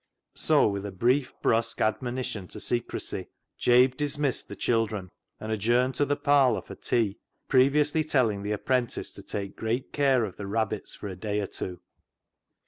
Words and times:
So 0.33 0.67
with 0.67 0.83
a 0.87 0.91
brief, 0.91 1.31
brusque 1.43 1.79
admonition 1.79 2.47
to 2.47 2.59
secrecy, 2.59 3.27
Jabe 3.59 3.95
dismissed 3.95 4.47
the 4.47 4.55
children, 4.55 5.11
and 5.39 5.51
ad 5.51 5.59
journed 5.59 5.93
to 5.93 6.05
the 6.05 6.15
parlour 6.15 6.63
for 6.63 6.73
tea, 6.73 7.19
previously 7.47 8.03
telling 8.03 8.41
the 8.41 8.51
apprentice 8.53 9.11
to 9.13 9.21
take 9.21 9.55
great 9.55 9.93
care 9.93 10.25
of 10.25 10.37
the 10.37 10.47
rabbits 10.47 10.95
for 10.95 11.07
a 11.07 11.15
day 11.15 11.39
or 11.39 11.45
two. 11.45 11.81